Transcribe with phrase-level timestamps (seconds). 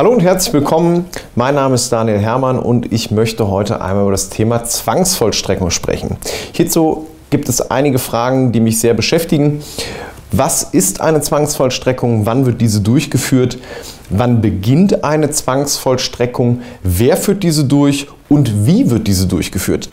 [0.00, 1.04] Hallo und herzlich willkommen.
[1.34, 6.16] Mein Name ist Daniel Hermann und ich möchte heute einmal über das Thema Zwangsvollstreckung sprechen.
[6.52, 9.60] Hierzu gibt es einige Fragen, die mich sehr beschäftigen.
[10.32, 12.24] Was ist eine Zwangsvollstreckung?
[12.24, 13.58] Wann wird diese durchgeführt?
[14.08, 16.62] Wann beginnt eine Zwangsvollstreckung?
[16.82, 19.90] Wer führt diese durch und wie wird diese durchgeführt?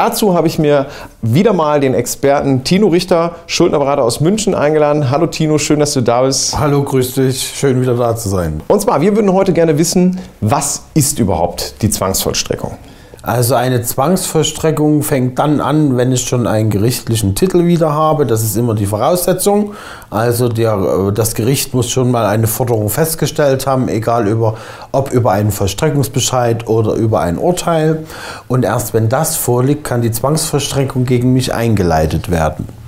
[0.00, 0.86] Dazu habe ich mir
[1.20, 5.10] wieder mal den Experten Tino Richter, Schuldnerberater aus München, eingeladen.
[5.10, 6.58] Hallo Tino, schön, dass du da bist.
[6.58, 8.62] Hallo, grüß dich, schön wieder da zu sein.
[8.66, 12.78] Und zwar, wir würden heute gerne wissen, was ist überhaupt die Zwangsvollstreckung?
[13.22, 18.24] Also eine Zwangsvollstreckung fängt dann an, wenn ich schon einen gerichtlichen Titel wieder habe.
[18.24, 19.74] Das ist immer die Voraussetzung.
[20.08, 24.56] Also der, äh, das Gericht muss schon mal eine Forderung festgestellt haben, egal über,
[24.92, 28.06] ob über einen Vollstreckungsbescheid oder über ein Urteil.
[28.48, 32.79] Und erst wenn das vorliegt, kann die Zwangsvollstreckung gegen mich eingeleitet werden.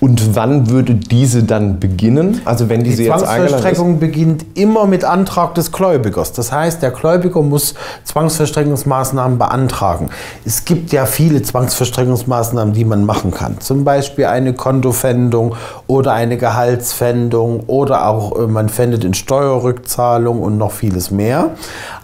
[0.00, 2.40] Und wann würde diese dann beginnen?
[2.46, 6.32] Also wenn diese die jetzt Zwangsvollstreckung beginnt immer mit Antrag des Gläubigers.
[6.32, 10.08] Das heißt, der Gläubiger muss Zwangsvollstreckungsmaßnahmen beantragen.
[10.46, 13.60] Es gibt ja viele Zwangsvollstreckungsmaßnahmen, die man machen kann.
[13.60, 15.54] Zum Beispiel eine Kontofendung
[15.86, 21.50] oder eine Gehaltsfendung oder auch äh, man fändet in Steuerrückzahlung und noch vieles mehr.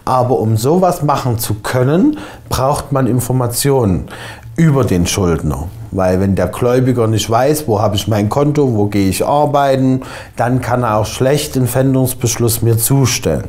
[0.05, 4.09] Aber um sowas machen zu können, braucht man Informationen
[4.57, 5.69] über den Schuldner.
[5.91, 10.03] Weil wenn der Gläubiger nicht weiß, wo habe ich mein Konto, wo gehe ich arbeiten,
[10.37, 13.45] dann kann er auch schlecht den Pfändungsbeschluss mir zustellen.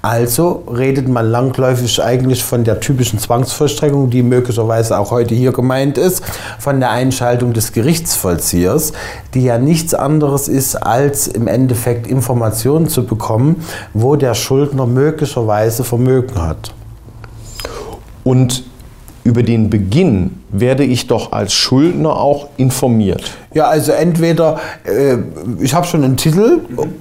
[0.00, 5.98] Also redet man langläufig eigentlich von der typischen Zwangsvollstreckung, die möglicherweise auch heute hier gemeint
[5.98, 6.22] ist,
[6.58, 8.92] von der Einschaltung des Gerichtsvollziehers,
[9.34, 15.82] die ja nichts anderes ist, als im Endeffekt Informationen zu bekommen, wo der Schuldner möglicherweise
[15.82, 16.72] Vermögen hat.
[18.24, 18.64] Und
[19.24, 23.32] über den Beginn werde ich doch als Schuldner auch informiert.
[23.54, 25.16] Ja, also entweder, äh,
[25.60, 26.60] ich habe schon einen Titel,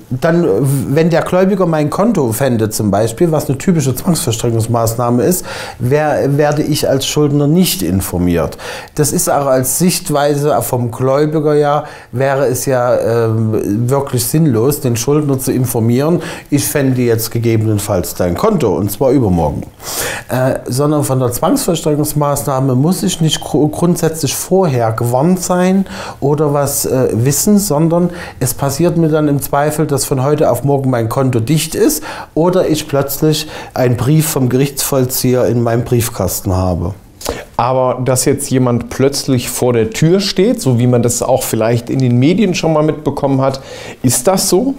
[0.10, 0.46] dann,
[0.90, 5.46] wenn der Gläubiger mein Konto fände zum Beispiel, was eine typische Zwangsverstreckungsmaßnahme ist,
[5.80, 8.58] wär, werde ich als Schuldner nicht informiert.
[8.96, 14.98] Das ist auch als Sichtweise vom Gläubiger ja, wäre es ja äh, wirklich sinnlos, den
[14.98, 19.64] Schuldner zu informieren, ich fände jetzt gegebenenfalls dein Konto und zwar übermorgen.
[20.30, 25.86] Äh, sondern von der Zwangsverstreckungsmaßnahme muss ich nicht grundsätzlich vorher gewarnt sein
[26.20, 30.64] oder was äh, wissen, sondern es passiert mir dann im Zweifel, dass von heute auf
[30.64, 32.04] morgen mein Konto dicht ist
[32.34, 36.94] oder ich plötzlich einen Brief vom Gerichtsvollzieher in meinem Briefkasten habe.
[37.58, 41.90] Aber dass jetzt jemand plötzlich vor der Tür steht, so wie man das auch vielleicht
[41.90, 43.62] in den Medien schon mal mitbekommen hat,
[44.02, 44.74] ist das so?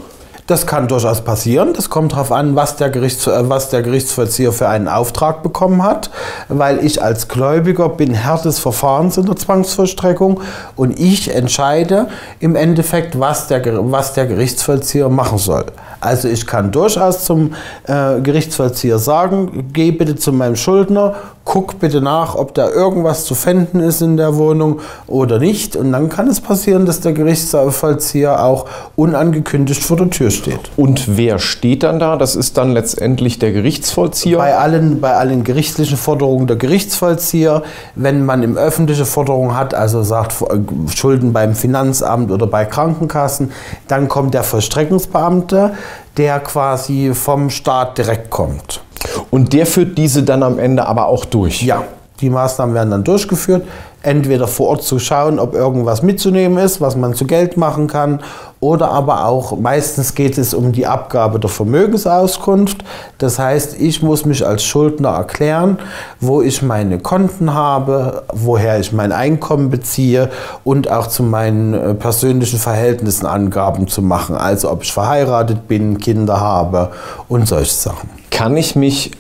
[0.53, 1.73] Das kann durchaus passieren.
[1.73, 5.83] Das kommt darauf an, was der, Gerichts, äh, was der Gerichtsvollzieher für einen Auftrag bekommen
[5.83, 6.11] hat,
[6.51, 10.43] weil ich als Gläubiger bin Herr des Verfahrens in der Zwangsvollstreckung
[10.77, 12.09] und ich entscheide
[12.39, 15.65] im Endeffekt, was der, was der Gerichtsvollzieher machen soll.
[16.03, 17.55] Also ich kann durchaus zum
[17.85, 21.15] äh, Gerichtsvollzieher sagen, geh bitte zu meinem Schuldner,
[21.45, 25.77] guck bitte nach, ob da irgendwas zu finden ist in der Wohnung oder nicht.
[25.77, 30.42] Und dann kann es passieren, dass der Gerichtsvollzieher auch unangekündigt vor der Tür steht.
[30.77, 32.17] Und wer steht dann da?
[32.17, 34.39] Das ist dann letztendlich der Gerichtsvollzieher?
[34.39, 37.63] Bei allen, bei allen gerichtlichen Forderungen der Gerichtsvollzieher.
[37.95, 43.53] Wenn man im öffentliche Forderungen hat, also sagt äh, Schulden beim Finanzamt oder bei Krankenkassen,
[43.89, 45.73] dann kommt der Vollstreckungsbeamte
[46.17, 48.83] der quasi vom Staat direkt kommt.
[49.31, 51.63] Und der führt diese dann am Ende aber auch durch?
[51.63, 51.85] Ja,
[52.23, 53.65] die Maßnahmen werden dann durchgeführt
[54.03, 58.21] entweder vor Ort zu schauen, ob irgendwas mitzunehmen ist, was man zu Geld machen kann,
[58.61, 62.85] oder aber auch meistens geht es um die Abgabe der Vermögensauskunft.
[63.19, 65.79] Das heißt, ich muss mich als Schuldner erklären,
[66.21, 70.31] wo ich meine Konten habe, woher ich mein Einkommen beziehe
[70.63, 75.99] und auch zu meinen äh, persönlichen Verhältnissen Angaben zu machen, also ob ich verheiratet bin,
[75.99, 76.91] Kinder habe
[77.29, 78.11] und solche Sachen.
[78.31, 79.11] Kann ich mich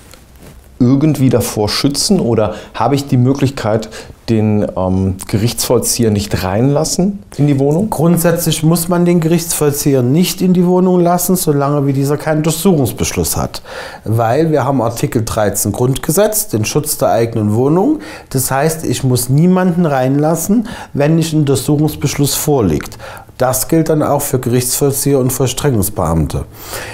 [0.83, 3.89] irgendwie davor schützen oder habe ich die Möglichkeit,
[4.29, 7.91] den ähm, Gerichtsvollzieher nicht reinlassen in die Wohnung?
[7.91, 13.37] Grundsätzlich muss man den Gerichtsvollzieher nicht in die Wohnung lassen, solange wie dieser keinen Durchsuchungsbeschluss
[13.37, 13.63] hat.
[14.05, 18.01] Weil wir haben Artikel 13 Grundgesetz, den Schutz der eigenen Wohnung.
[18.31, 22.99] Das heißt, ich muss niemanden reinlassen, wenn nicht ein Durchsuchungsbeschluss vorliegt.
[23.43, 26.45] Das gilt dann auch für Gerichtsvollzieher und Vollstreckungsbeamte.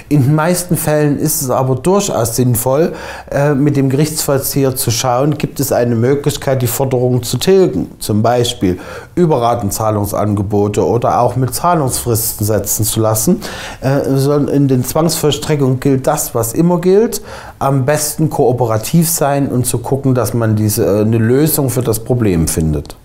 [0.09, 2.95] In den meisten Fällen ist es aber durchaus sinnvoll,
[3.31, 7.91] äh, mit dem Gerichtsvollzieher zu schauen, gibt es eine Möglichkeit, die Forderungen zu tilgen.
[7.99, 8.81] Zum Beispiel
[9.15, 13.43] Überratenzahlungsangebote oder auch mit Zahlungsfristen setzen zu lassen.
[13.83, 14.09] Äh,
[14.51, 17.21] in den Zwangsvollstreckungen gilt das, was immer gilt.
[17.59, 22.01] Am besten kooperativ sein und zu gucken, dass man diese, äh, eine Lösung für das
[22.01, 22.97] Problem findet.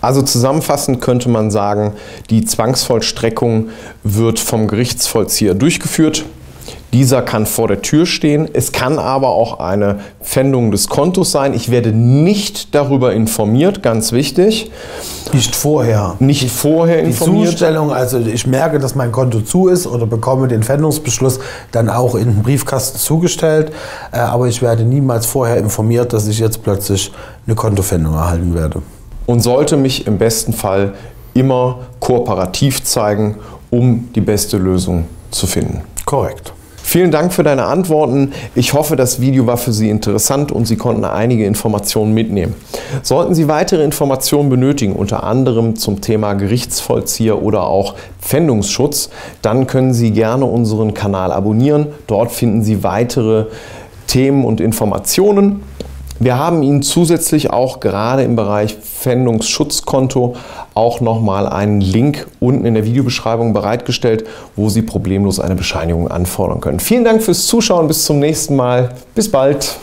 [0.00, 1.92] Also zusammenfassend könnte man sagen,
[2.30, 3.68] die Zwangsvollstreckung
[4.02, 6.24] wird vom Gerichtsvollzieher durchgeführt.
[6.92, 8.48] Dieser kann vor der Tür stehen.
[8.52, 11.54] Es kann aber auch eine Pfändung des Kontos sein.
[11.54, 14.72] Ich werde nicht darüber informiert, ganz wichtig.
[15.32, 16.16] Nicht vorher.
[16.18, 17.50] Nicht vorher Die informiert.
[17.50, 21.38] Zustellung, also ich merke, dass mein Konto zu ist oder bekomme den Pfändungsbeschluss
[21.70, 23.70] dann auch in den Briefkasten zugestellt.
[24.10, 27.12] Äh, Aber ich werde niemals vorher informiert, dass ich jetzt plötzlich
[27.46, 28.82] eine Kontopfändung erhalten werde.
[29.30, 30.94] Und sollte mich im besten Fall
[31.34, 33.36] immer kooperativ zeigen,
[33.70, 35.82] um die beste Lösung zu finden.
[36.04, 36.52] Korrekt.
[36.82, 38.32] Vielen Dank für deine Antworten.
[38.56, 42.56] Ich hoffe, das Video war für Sie interessant und Sie konnten einige Informationen mitnehmen.
[43.04, 49.10] Sollten Sie weitere Informationen benötigen, unter anderem zum Thema Gerichtsvollzieher oder auch Pfändungsschutz,
[49.42, 51.86] dann können Sie gerne unseren Kanal abonnieren.
[52.08, 53.46] Dort finden Sie weitere
[54.08, 55.62] Themen und Informationen.
[56.22, 60.36] Wir haben Ihnen zusätzlich auch gerade im Bereich Pfändungsschutzkonto
[60.74, 66.60] auch nochmal einen Link unten in der Videobeschreibung bereitgestellt, wo Sie problemlos eine Bescheinigung anfordern
[66.60, 66.78] können.
[66.78, 68.90] Vielen Dank fürs Zuschauen, bis zum nächsten Mal.
[69.14, 69.78] Bis bald.